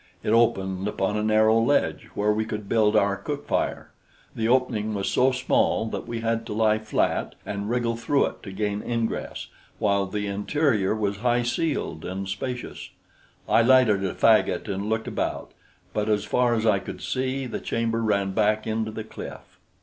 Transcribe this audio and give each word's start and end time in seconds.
It 0.23 0.31
opened 0.31 0.87
upon 0.87 1.15
a 1.15 1.21
narrow 1.21 1.59
ledge 1.59 2.09
where 2.15 2.33
we 2.33 2.43
could 2.43 2.67
build 2.67 2.95
our 2.95 3.15
cook 3.15 3.45
fire; 3.45 3.91
the 4.35 4.47
opening 4.47 4.95
was 4.95 5.07
so 5.07 5.31
small 5.31 5.85
that 5.89 6.07
we 6.07 6.21
had 6.21 6.43
to 6.47 6.53
lie 6.53 6.79
flat 6.79 7.35
and 7.45 7.69
wriggle 7.69 7.95
through 7.95 8.25
it 8.25 8.41
to 8.41 8.51
gain 8.51 8.81
ingress, 8.81 9.45
while 9.77 10.07
the 10.07 10.25
interior 10.25 10.95
was 10.95 11.17
high 11.17 11.43
ceiled 11.43 12.03
and 12.03 12.27
spacious. 12.27 12.89
I 13.47 13.61
lighted 13.61 14.03
a 14.03 14.15
faggot 14.15 14.67
and 14.67 14.89
looked 14.89 15.07
about; 15.07 15.51
but 15.93 16.09
as 16.09 16.25
far 16.25 16.55
as 16.55 16.65
I 16.65 16.79
could 16.79 17.03
see, 17.03 17.45
the 17.45 17.59
chamber 17.59 18.01
ran 18.01 18.31
back 18.31 18.65
into 18.65 18.89
the 18.89 19.03
cliff. 19.03 19.59